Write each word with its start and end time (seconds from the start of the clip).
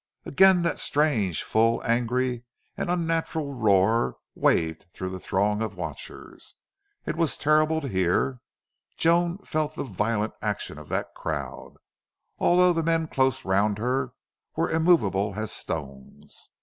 Again 0.25 0.63
that 0.63 0.79
strange, 0.79 1.43
full, 1.43 1.79
angry, 1.85 2.43
and 2.75 2.89
unnatural 2.89 3.53
roar 3.53 4.17
waved 4.33 4.87
through 4.93 5.09
the 5.09 5.19
throng 5.19 5.61
of 5.61 5.75
watchers. 5.75 6.55
It 7.05 7.15
was 7.15 7.37
terrible 7.37 7.81
to 7.81 7.87
hear. 7.87 8.39
Joan 8.97 9.37
felt 9.45 9.75
the 9.75 9.83
violent 9.83 10.33
action 10.41 10.79
of 10.79 10.89
that 10.89 11.13
crowd, 11.13 11.75
although 12.39 12.73
the 12.73 12.81
men 12.81 13.09
close 13.09 13.45
round 13.45 13.77
her 13.77 14.13
were 14.55 14.71
immovable 14.71 15.35
as 15.37 15.51
stones. 15.51 16.49